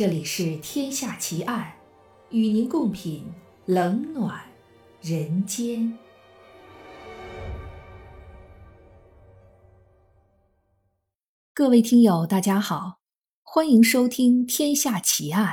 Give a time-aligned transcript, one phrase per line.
[0.00, 1.74] 这里是《天下奇案》，
[2.34, 3.22] 与您共品
[3.66, 4.42] 冷暖
[5.02, 5.98] 人间。
[11.52, 13.00] 各位听友，大家好，
[13.42, 15.48] 欢迎收听《天下奇案》，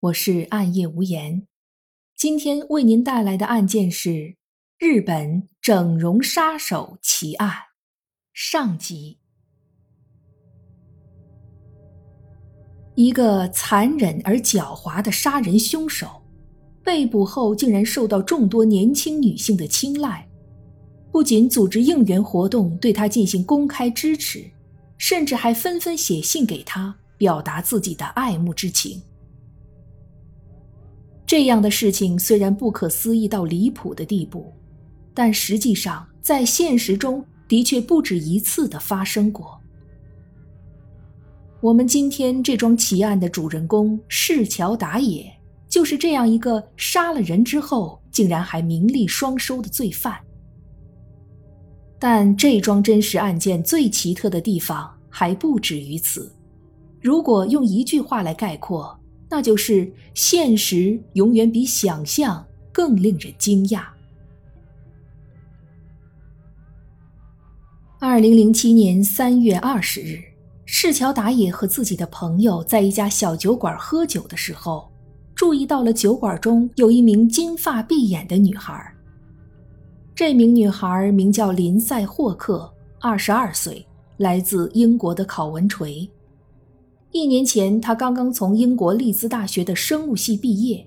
[0.00, 1.46] 我是暗夜无言。
[2.14, 4.36] 今天为您带来的案件是
[4.76, 7.50] 日本整容杀手奇案
[8.34, 9.20] 上集。
[12.96, 16.08] 一个残忍而狡猾的杀人凶手，
[16.82, 20.26] 被捕后竟然受到众多年轻女性的青睐，
[21.12, 24.42] 不仅组织应援活动对他进行公开支持，
[24.96, 29.02] 甚至还纷纷写信给他，表达自己的爱慕之情。
[31.26, 34.50] 这样的事情虽然不可思议到离谱的地步，
[35.12, 39.60] 但实际上在现实中的确不止一次的发生过。
[41.66, 45.28] 我们今天这桩奇案的主人公市桥打野，
[45.68, 50.16] 就是这样一个杀了人之后竟然还名利双收的罪犯。
[51.98, 56.32] 但这桩真实案件最奇特的地方还不止于此。
[57.00, 58.96] 如果用一句话来概括，
[59.28, 63.86] 那就是现实永远比想象更令人惊讶。
[67.98, 70.35] 二零零七年三月二十日。
[70.68, 74.90] 市桥打野和自己的朋友在一家小酒馆喝酒的时候，
[75.32, 78.92] 注意到了酒馆中有一名金发碧眼的女孩。
[80.12, 82.68] 这名女孩名叫林赛·霍克，
[83.00, 83.86] 二十二岁，
[84.16, 86.10] 来自英国的考文垂。
[87.12, 90.84] 一年前，她刚刚从英国利兹大学的生物系毕业。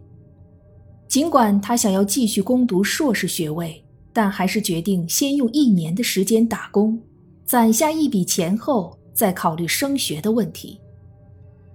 [1.07, 7.01] 尽管她想要继续攻读硕士学位，但还是决定先用一年的时间打工，
[7.45, 8.98] 攒下一笔钱后。
[9.19, 10.79] 在考虑升学的问题。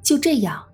[0.02, 0.64] 就这样，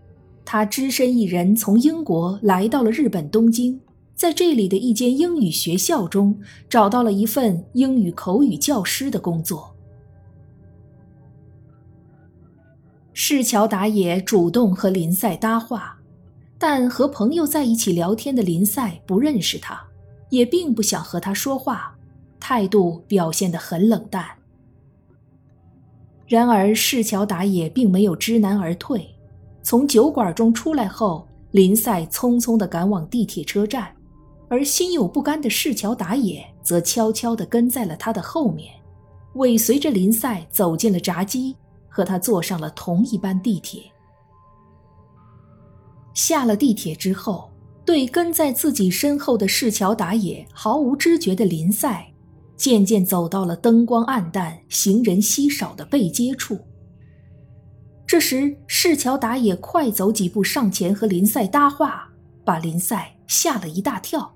[0.45, 3.81] 他只身一人从英国来到了日本东京，
[4.15, 9.75] 在这里的一间英语学校中找到了一份英语口语教师的工作。
[13.13, 15.99] 市桥打野主动和林赛搭话，
[16.57, 19.83] 但和朋友在一起聊天的林赛不认识他，
[20.29, 21.97] 也并不想和他说话，
[22.39, 24.40] 态度表现得很冷淡。
[26.31, 29.05] 然而，市桥打野并没有知难而退。
[29.65, 33.93] 从酒馆中出来后，林赛匆匆地赶往地铁车站，
[34.49, 38.73] 而心有不甘的市桥打野则悄悄地跟在了他的后面，
[39.35, 41.57] 尾随着林赛走进了闸机，
[41.89, 43.83] 和他坐上了同一班地铁。
[46.15, 47.51] 下了地铁之后，
[47.85, 52.10] 对跟在自己身后的市桥打野毫无知觉的林赛。
[52.61, 56.59] 渐渐走到了灯光暗淡、行人稀少的背街处。
[58.07, 62.11] 这时，市桥打野快走几步上前和林赛搭话，
[62.45, 64.35] 把林赛吓了一大跳。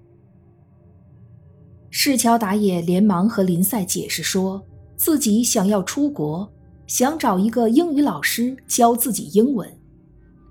[1.90, 4.64] 市桥打野连忙和林赛解释说，
[4.96, 6.50] 自己想要出国，
[6.86, 9.70] 想找一个英语老师教自己英文，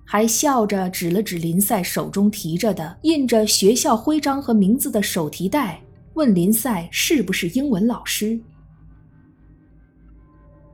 [0.05, 5.82] 还笑着指了指林赛手中提着的印着学校徽章和名字的手提袋。
[6.15, 8.39] 问林赛是不是英文老师？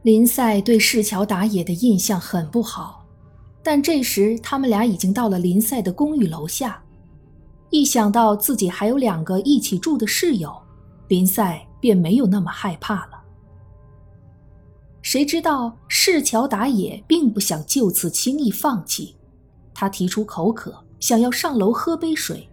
[0.04, 3.06] 林赛对市桥打野的印象很不好，
[3.64, 6.82] 但这时他们俩已经到了林赛的公寓楼下。
[7.70, 10.54] 一想到自己还有两个一起住的室友，
[11.08, 13.22] 林赛便没有那么害怕了。
[15.02, 19.16] 谁知道市桥打野并不想就此轻易放弃，
[19.74, 22.50] 他提出口渴，想要上楼喝杯水，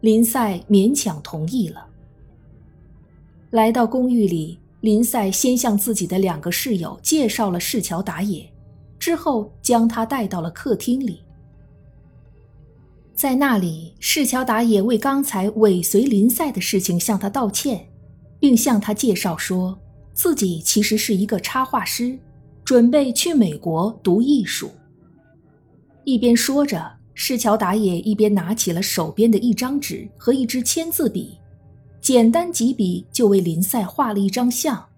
[0.00, 1.86] 林赛勉强同意了。
[3.50, 8.48] 来到公寓里，林赛先向自己的两个室友介绍了市桥打野，
[8.96, 11.20] 之后将他带到了客厅里。
[13.12, 17.88] 在那里，市桥打野为刚才尾随林赛的事情向他道歉，
[18.38, 19.76] 并向他介绍说
[20.14, 22.16] 自己其实是一个插画师，
[22.64, 24.70] 准备去美国读艺术。
[26.04, 31.36] 一边说着，市桥打野一边拿起了手边的一张纸和一支签字笔。
[32.00, 34.88] 简单几笔就为林赛画了一张像，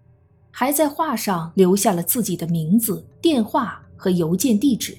[0.51, 4.97] 还在画上留下了自己的名字、电话和邮件地址。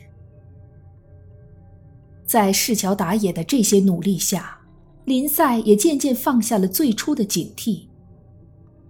[2.25, 4.59] 在市桥打野的这些努力下，
[5.05, 7.87] 林赛也渐渐放下了最初的警惕。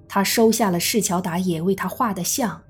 [0.08, 2.62] 他收下了市桥打野为他画的像，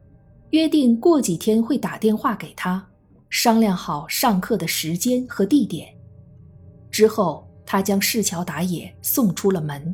[0.50, 2.86] 约定过几天会打电话给他，
[3.30, 5.94] 商量好上课的时间和地点。
[6.90, 9.94] 之后，他将市桥打野送出了门。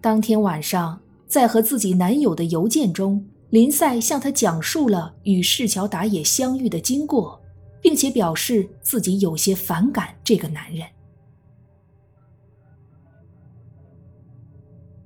[0.00, 7.40] 当天晚上，在和自己男友的邮件中，林赛向他讲述了与市桥打野相遇的经过，
[7.82, 10.86] 并且表示自己有些反感这个男人。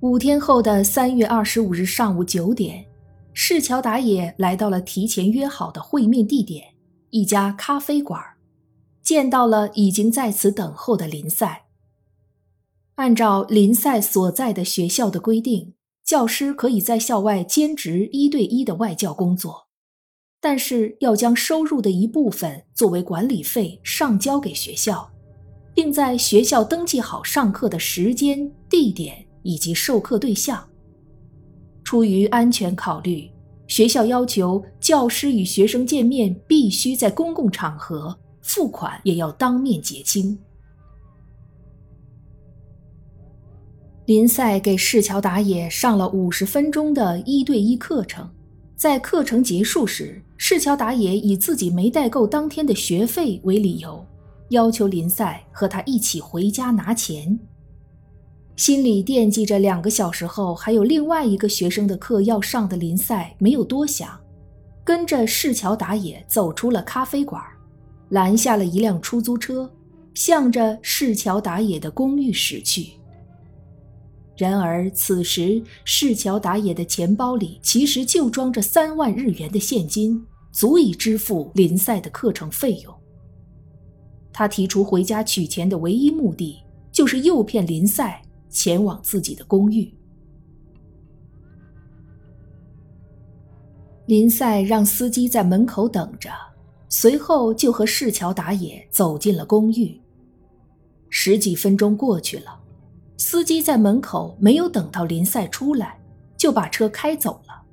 [0.01, 2.85] 五天后的三月二十五日上午九点，
[3.33, 6.63] 市桥打野来到了提前约好的会面地点——
[7.09, 8.21] 一家咖啡馆，
[9.01, 11.62] 见到了已经在此等候的林赛。
[12.95, 15.73] 按照林赛所在的学校的规定，
[16.03, 19.67] 教师可以在校外兼职一对一的外教工作，
[20.39, 25.11] 但是要将收入的一部分作为管理费上交给学校，
[25.73, 29.25] 并在学校登记好上课的时间、地点。
[29.43, 30.65] 以及授课对象。
[31.83, 33.29] 出于安全考虑，
[33.67, 40.39] 学校要求教师与学生见面必须在公共场合，付款也要当面结清。
[44.05, 48.29] 林赛给市桥打野上了五十分钟的一对一课程，
[48.75, 54.05] 在课程结束时，市桥打野以自己没带够当天的学费为理由，
[54.49, 57.39] 要求林赛和他一起回家拿钱。
[58.57, 64.19] 心里惦记着两个小时后还有另外一个学生的课要上的林赛，没有多想，
[64.83, 67.41] 跟着市桥打野走出了咖啡馆，
[68.09, 69.71] 拦下了一辆出租车，
[70.13, 72.91] 向着市桥打野的公寓驶去。
[74.35, 82.93] 然而此时市桥打野的钱包里其实就装着三万日元的现金，足以支付林赛的课程费用。
[84.31, 86.57] 他提出回家取钱的唯一目的，
[86.91, 88.21] 就是诱骗林赛。
[88.55, 89.91] 前往自己的公寓，
[94.05, 96.29] 林赛让司机在门口等着，
[96.87, 99.99] 随后就和市桥打野走进了公寓。
[101.09, 102.61] 十几分钟过去了，
[103.25, 105.97] 司机在门口没有等到林赛出来，
[106.35, 107.63] 就把车开走了。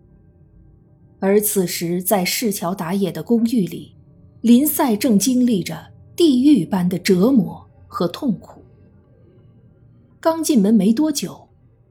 [1.19, 3.97] 而此时，在市桥打野的公寓里，
[4.43, 8.63] 林赛正经历着地狱般的折磨和痛苦。
[10.21, 11.49] 刚进门没多久，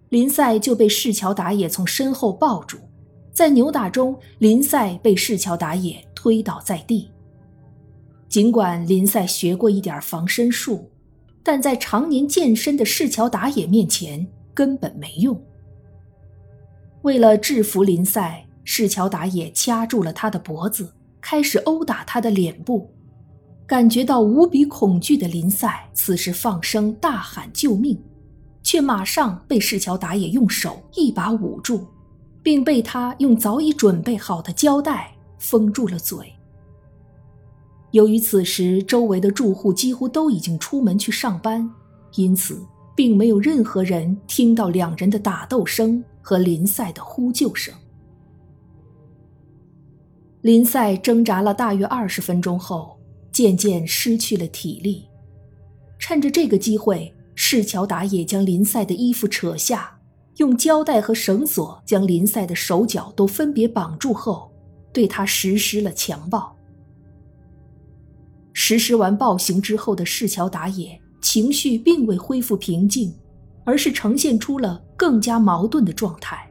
[0.08, 2.78] 林赛就被市桥打野从身后抱住，
[3.34, 7.12] 在扭打中，林赛被市桥打野推倒在地。
[8.30, 10.89] 尽管林赛学过一点防身术，
[11.52, 14.24] 但在常年健身的市桥打野面前
[14.54, 15.36] 根本没用。
[17.02, 22.88] 为了制服林赛，市桥打野掐住了他的脖子，开始殴打他的脸部。
[23.66, 28.00] 感觉到无比恐惧的林赛此时放声大喊救命。
[28.62, 31.84] 却马上被市桥打野用手一把捂住，
[32.44, 36.32] 并被他用早已准备好的胶带封住了嘴。
[37.92, 41.70] 由于此时周围的住户几乎都已经出门去上班，
[42.16, 42.62] 因此
[42.96, 47.74] 并没有任何人听到两人的打斗声和林赛的呼救声。
[50.42, 52.98] 林赛挣扎了大约二十分钟后，
[53.32, 55.06] 渐渐失去了体力，
[55.98, 57.14] 趁着这个机会。
[57.42, 59.98] 市桥打野将林赛的衣服扯下，
[60.38, 64.52] 用胶带和绳索将林赛的手脚都分别绑住后，
[64.92, 66.54] 对他实施了强暴。
[68.62, 73.16] 实施完暴行之后的市桥打野情绪并未恢复平静，
[73.64, 76.46] 而是呈现出了更加矛盾的状态。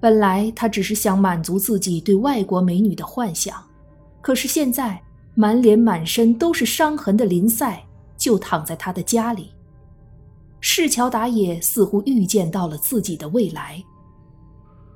[0.00, 3.62] 本来他只是想满足自己对外国美女的幻想，
[4.20, 5.00] 可是现在
[5.36, 7.82] 满脸满身都是伤痕的林赛。
[8.16, 9.50] 就躺在他的家里。
[10.60, 13.84] 市桥打野似乎预见到了自己的未来。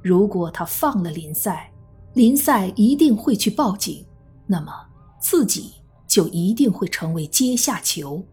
[0.03, 1.71] 如果他放了林赛，
[2.15, 4.03] 林赛一定会去报警，
[4.47, 4.73] 那么
[5.21, 5.75] 自己
[6.09, 8.25] 就一定会成为阶下囚。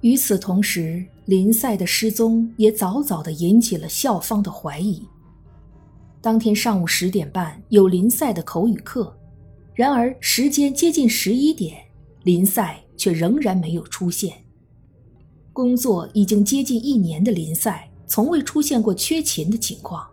[0.00, 5.02] 与此同时，林赛的失踪也早早的引起了校方的怀疑。
[6.20, 9.14] 当天上午十点半有林赛的口语课。
[9.74, 11.80] 然而，时间接近十一点，
[12.24, 14.44] 林赛却仍然没有出现。
[15.52, 20.08] 工作已经接近一年的林赛，从未出现过缺勤的情况，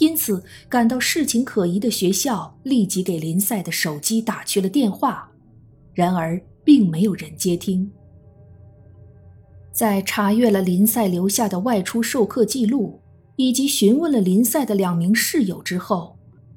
[0.00, 5.30] 因此感到事情可疑的学校立即给林赛的手机打去了电话，
[5.94, 7.90] 然而并没有人接听。
[9.72, 13.00] 在查阅了林赛留下的外出授课记录，
[13.36, 16.16] 以及询问了林赛的两名室友之后。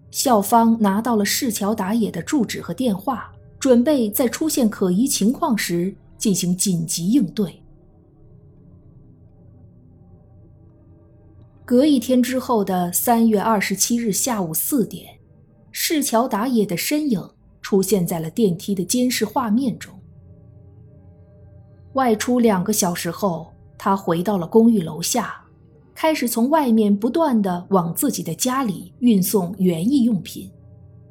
[0.09, 7.62] 校方拿到了市桥打野的住址和电话，准备在出现可疑情况时进行紧急应对。
[11.65, 15.17] 隔一天之后的三月二十七日下午四点，
[15.71, 17.25] 市桥打野的身影
[17.61, 19.97] 出现在了电梯的监视画面中。
[21.93, 25.39] 外出两个小时后，他回到了公寓楼下。
[25.95, 30.51] 开始从外面不断的往自己的家里运送园艺用品，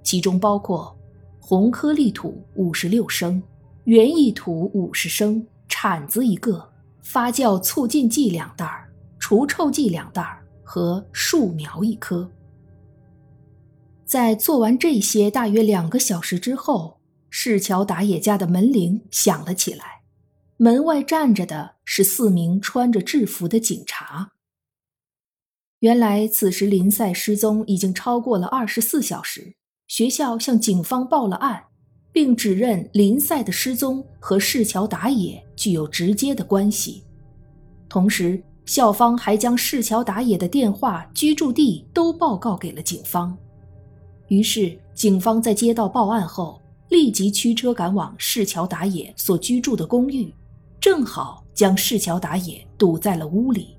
[0.03, 0.95] 其中包括
[1.41, 3.43] 红颗粒土五十六升、
[3.85, 6.69] 园艺土五十升、铲子一个、
[7.01, 8.69] 发酵促进剂两袋、
[9.19, 10.42] 除臭剂两袋
[10.73, 12.27] 和树苗一棵。
[14.07, 16.99] 在做完这些大约两个小时之后，
[17.29, 20.01] 市桥打野家的门铃响了起来。
[20.57, 24.31] 门外站着的是四名穿着制服的警察。
[25.81, 29.55] 原来，此时林赛失踪已经超过了二十四小时。
[29.89, 31.65] 学校向警方报了案，
[32.13, 37.05] 并指认林赛的失踪和市桥打野具有直接的关系。
[37.91, 43.37] 同时，校方还将市桥打野的电话、居住地都报告给了警方。
[44.29, 50.33] 于是，警方在接到报案后，立即驱车赶往市桥打野所居住的公寓，
[50.81, 53.77] 正好将市桥打野堵在了屋里。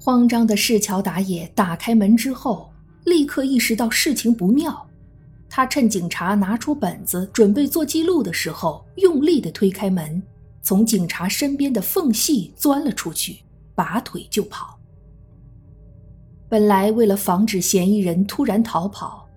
[0.00, 2.70] 慌张的市桥打野打开门之后，
[3.04, 4.84] 立刻意识到事情不妙。
[5.48, 10.20] 他趁警察拿出本子准备做记录的时候，用力地推开门，
[10.66, 13.38] 从警察身边的缝隙钻了出去，
[13.76, 14.76] 拔腿就跑。
[16.48, 19.28] 本来为了防止嫌疑人突然逃跑，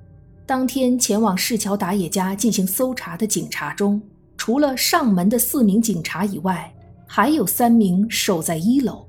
[0.47, 4.01] 当天前往市桥打野家进行搜查的警察中，
[4.37, 6.73] 除了上门的四名警察以外，
[7.05, 9.05] 还有三名守在一楼。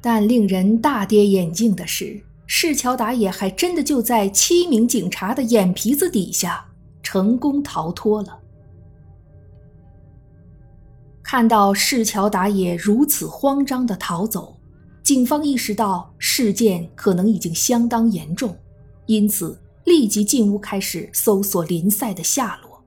[0.00, 6.64] 但令人大跌眼镜的是，市桥打野还真的就在七名警察的眼皮子底下
[7.00, 8.36] 成功逃脱了。
[11.32, 14.58] 看到市桥打野如此慌张的逃走。
[15.00, 18.52] 警方意识到事件可能已经相当严重，
[19.06, 22.82] 因此立即进屋开始搜索林赛的下落。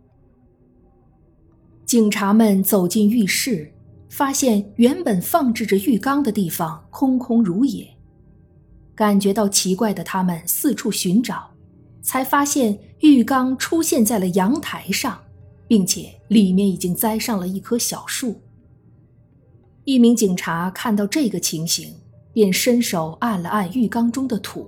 [1.85, 3.73] 警察们走进浴室，
[4.09, 7.87] 发现原本放置着浴缸的地方空空如也。
[8.93, 11.49] 感觉到奇怪的他们四处寻找，
[12.01, 15.17] 才发现浴缸出现在了阳台上，
[15.73, 18.39] 并且里面已经栽上了一棵小树。
[19.85, 21.95] 一名警察看到这个情形。
[22.33, 24.67] 便伸手按了按浴缸中的土，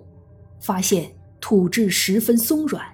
[0.59, 2.85] 发现土质十分松软，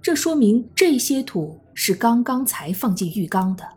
[0.00, 3.68] 这说明这些土是刚刚才放进浴缸的。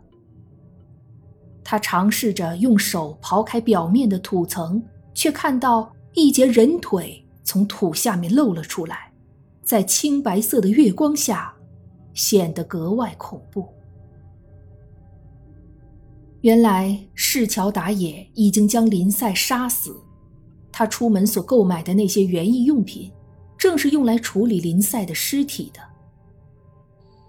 [1.64, 4.80] 他尝试着用手刨开表面的土层，
[5.12, 9.12] 却看到一截人腿从土下面露了出来，
[9.64, 11.52] 在青白色的月光下，
[12.18, 13.64] 显得格外恐怖。
[16.40, 19.96] 原来市桥打野已经将林赛杀死。
[20.72, 23.12] 他出门所购买的那些园艺用品，
[23.56, 25.80] 正是用来处理林赛的尸体的。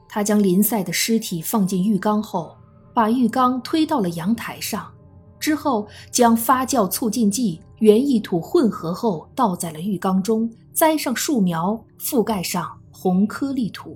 [0.07, 2.57] 他将林赛的尸体放进浴缸后，
[2.91, 4.91] 把浴缸推到了阳台上，
[5.39, 13.95] 之后将发酵促进剂、园艺土混合后倒在了浴缸中，栽上树苗，覆盖上红颗粒土。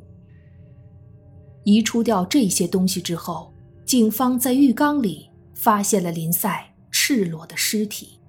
[1.63, 3.53] 移除掉这些东西之后，
[3.85, 8.19] 警方在浴缸里发现了林赛赤裸的尸体。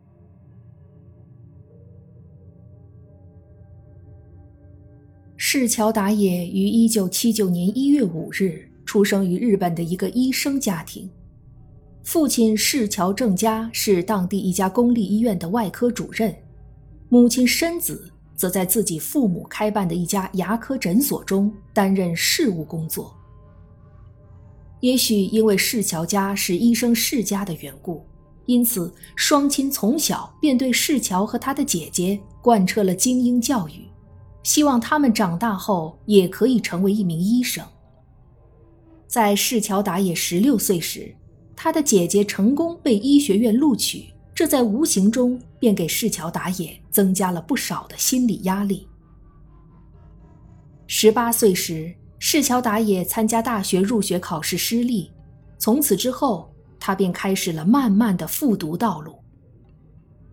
[5.37, 11.11] 市桥达也于一九七九年一月五日出生于日本的一个医生家庭，
[12.03, 16.35] 父亲市桥正家是当地一家公立医院的外科主任，
[17.09, 23.15] 母亲深子则在自己父母开办的一家牙科诊所中担任事务工作。
[24.85, 28.05] 也许因为市桥家是医生世家的缘故，
[28.45, 33.89] 因此双亲从小便对市桥和他的姐姐贯彻了精英教育。
[34.43, 37.65] 希望他们长大后也可以成为一名医生。
[39.07, 41.17] 在市桥打野十六岁时，
[41.57, 48.87] 他的姐姐成功被医学院录取，这在无形中便给市桥打野增加了不少的心理压力。
[50.87, 51.91] 十八岁时，
[52.27, 55.13] 市桥达也参加大学入学考试失利，
[55.59, 56.51] 从此之后，
[56.81, 59.23] 他便开始了漫漫的复读道路。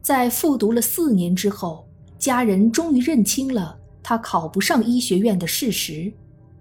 [0.02, 1.86] 在复读了四年之后，
[2.18, 3.78] 家人终于认清了。
[4.02, 6.10] 他考不上医学院的事实，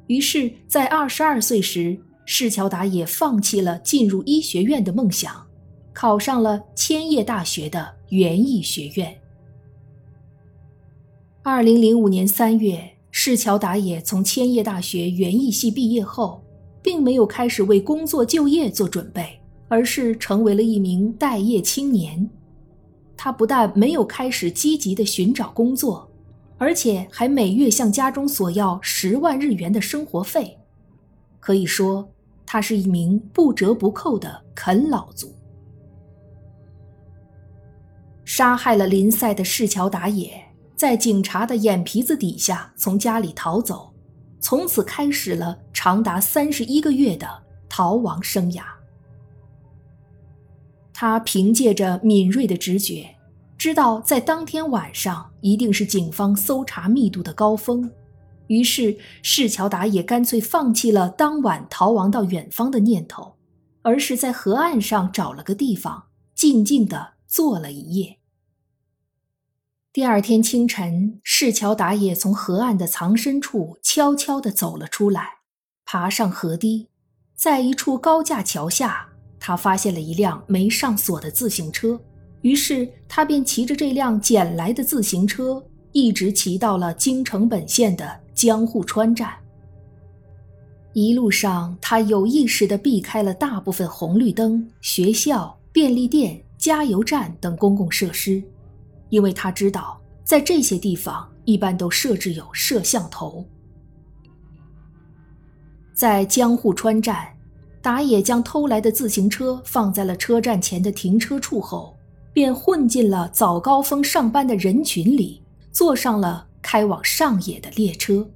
[0.09, 5.47] 于是，在二十二岁时，市桥达也放弃了进入医学院的梦想，
[5.93, 9.17] 考上了千叶大学的园艺学院。
[11.45, 16.43] 二零零五年三月，市桥达也从千叶大学园艺系毕业后，
[16.83, 22.29] 并没有开始为工作就业做准备，而是成为了一名待业青年。
[23.17, 26.07] 他不但没有开始积极的寻找工作。
[26.63, 30.59] 而且还每月向家中索要十万日元的生活费，
[31.41, 32.07] 可以说
[32.45, 35.35] 他是一名不折不扣的啃老族。
[38.27, 40.39] 杀害了林赛的市桥打野，
[40.81, 43.93] 在警察的眼皮子底下从家里逃走，
[44.41, 47.29] 从此开始了长达三十一个月的
[47.69, 48.63] 逃亡生涯。
[50.95, 53.15] 他凭借着敏锐的直觉，
[53.59, 57.91] 知道在当天晚上一定是警方搜查密度的高峰，
[58.47, 63.35] 于是市桥打野干脆放弃了当晚逃亡到远方的念头，
[63.83, 68.20] 而是在河岸上找了个地方，静静地坐了一夜。
[69.93, 75.39] 第二天清晨，市桥打野从河岸的藏身处悄悄地走了出来，
[75.85, 76.87] 爬上河堤，
[77.35, 79.09] 在一处高架桥下，
[79.41, 82.01] 他发现了一辆没上锁的自行车。
[82.43, 89.35] 于是他便骑着这辆捡来的自行车，一直骑到了京成本线的江户川站。
[90.93, 98.41] 一路上，他有意识地避开了大部分红绿灯、学校、便利店、加油站等公共设施。
[99.11, 103.45] 因为他知道，在这些地方一般都设置有摄像头。
[105.93, 107.29] 在江户川站，
[107.83, 111.95] 打野将偷来的自行车放在了车站前的停车处后，
[112.33, 118.27] 便混进了早高峰上班的人群里，坐上了开往上野的列车。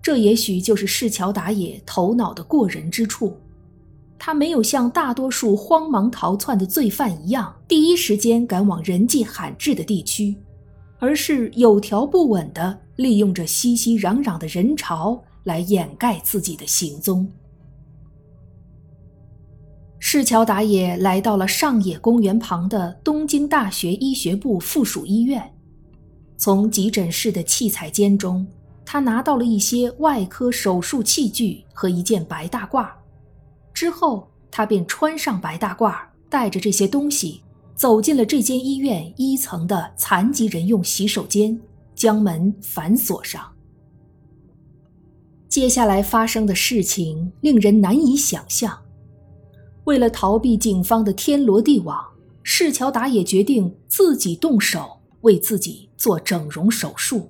[0.00, 3.36] 这也许就是市桥打野头脑的过人之处。
[4.18, 10.34] 他没有像大多数慌忙逃窜的罪犯一样，第一时间赶往人迹罕至的地区，
[10.98, 17.30] 而是有条不紊地利用着熙熙攘攘的人潮来掩盖自己的行踪。
[19.98, 25.54] 市桥打野来到了上野公园旁的东京大学医学部附属医院，
[26.36, 28.46] 从急诊室的器材间中，
[28.84, 32.88] 他拿到了一些外科手术器具和一件白大褂。
[33.76, 37.42] 之后，他便穿上白大褂，带着这些东西
[37.74, 41.60] 走进了这间医院一层的残疾人用洗手间，
[41.94, 43.52] 将门反锁上。
[45.46, 48.82] 接下来发生的事情令人难以想象。
[49.84, 52.02] 为了逃避警方的天罗地网，
[52.42, 57.28] 市桥打野决定自己动手为自己做整容手术。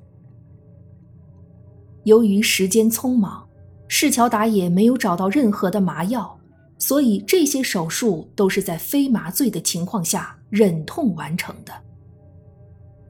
[2.05, 3.43] 由于时间匆忙。
[3.89, 6.36] 市桥打野没有找到任何的麻药，
[6.79, 11.73] 所以这些手术都是在非麻醉的情况下忍痛完成的。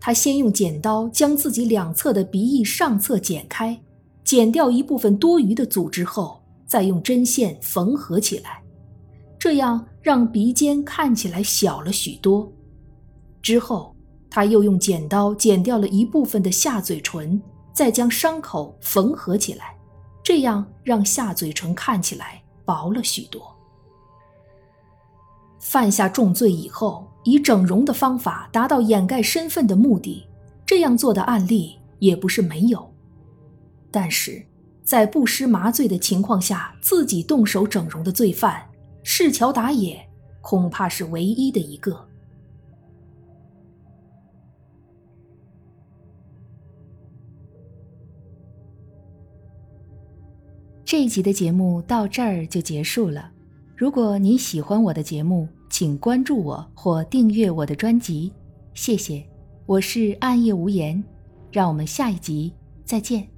[0.01, 3.77] 他先用剪刀将自己两侧的鼻翼上侧剪开，
[4.23, 8.63] 剪掉一部分多余的组织后，再用针线缝合起来，
[9.39, 12.53] 这样让鼻尖看起来小了许多。
[13.43, 13.97] 之后，
[14.31, 19.77] 他又用剪刀剪掉了一部分的下嘴唇，再将伤口缝合起来。
[20.23, 23.56] 这样让下嘴唇看起来薄了许多。
[25.69, 30.25] 犯下重罪以后，以整容的方法达到掩盖身份的目的，
[30.65, 32.89] 这样做的案例也不是没有。
[33.91, 34.47] 但是，
[34.85, 38.65] 在不施麻醉的情况下自己动手整容的罪犯，
[39.03, 39.99] 市桥打野
[40.41, 42.07] 恐怕是唯一的一个。
[50.85, 53.33] 这一集的节目到这儿就结束了。
[53.77, 55.47] 如果你喜欢我的节目，
[55.79, 58.33] 请关注我或订阅我的专辑，
[58.73, 59.23] 谢谢。
[59.67, 61.05] 我是暗夜无言，
[61.53, 62.51] 让我们下一集
[62.87, 63.36] 再见。